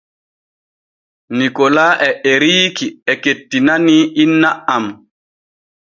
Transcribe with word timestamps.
Nikola 1.37 1.85
e 2.07 2.09
Eriiki 2.31 2.87
e 3.11 3.13
kettinanii 3.23 4.03
inna 4.23 4.49
am. 4.75 4.85